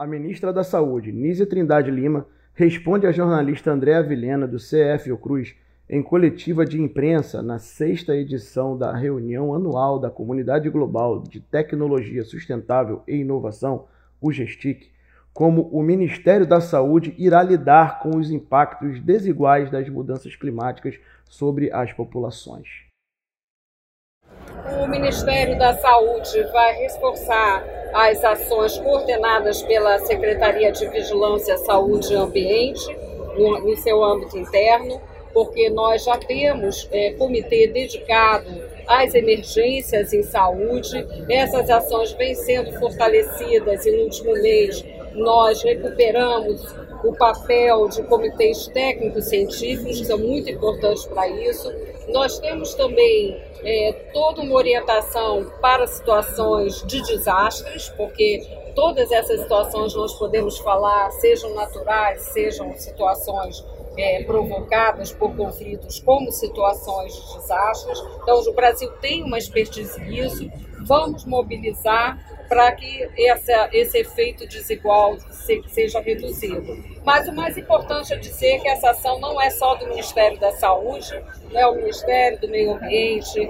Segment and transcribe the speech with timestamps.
[0.00, 5.54] A ministra da Saúde, Nízia Trindade Lima, responde à jornalista Andréa Vilhena, do CF Cruz,
[5.90, 12.24] em coletiva de imprensa na sexta edição da reunião anual da Comunidade Global de Tecnologia
[12.24, 13.88] Sustentável e Inovação,
[14.20, 14.90] o GESTIC,
[15.34, 20.98] como o Ministério da Saúde irá lidar com os impactos desiguais das mudanças climáticas
[21.28, 22.89] sobre as populações.
[24.80, 27.62] O Ministério da Saúde vai reforçar
[27.92, 32.96] as ações coordenadas pela Secretaria de Vigilância, Saúde e Ambiente
[33.36, 34.98] no, no seu âmbito interno,
[35.34, 38.48] porque nós já temos é, comitê dedicado
[38.86, 41.06] às emergências em saúde.
[41.28, 44.82] Essas ações vêm sendo fortalecidas e no último mês
[45.14, 46.62] nós recuperamos
[47.04, 51.72] o papel de comitês técnicos científicos, que são muito importantes para isso.
[52.08, 59.94] Nós temos também é, toda uma orientação para situações de desastres, porque todas essas situações
[59.94, 63.64] nós podemos falar, sejam naturais, sejam situações
[63.96, 67.98] é, provocadas por conflitos, como situações de desastres.
[68.22, 70.50] Então, o Brasil tem uma expertise nisso,
[70.86, 72.18] vamos mobilizar
[72.50, 76.82] para que essa, esse efeito desigual se, seja reduzido.
[77.04, 80.50] Mas o mais importante é dizer que essa ação não é só do Ministério da
[80.50, 81.12] Saúde,
[81.52, 83.48] né, o Ministério do Meio Ambiente,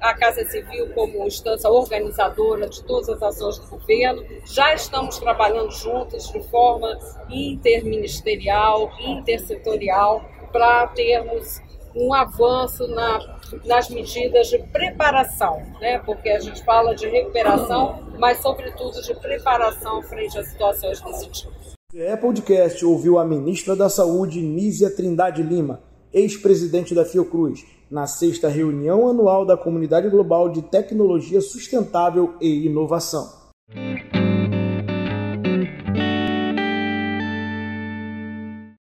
[0.00, 5.72] a Casa Civil como instância organizadora de todas as ações do governo, já estamos trabalhando
[5.72, 6.96] juntos de forma
[7.28, 11.60] interministerial, intersetorial, para termos
[11.94, 15.98] um avanço na, nas medidas de preparação, né?
[16.00, 21.52] porque a gente fala de recuperação, mas sobretudo de preparação frente a situações desse tipo.
[21.94, 25.80] É podcast ouviu a ministra da Saúde, Nízia Trindade Lima,
[26.12, 33.43] ex-presidente da Fiocruz, na sexta reunião anual da Comunidade Global de Tecnologia Sustentável e Inovação.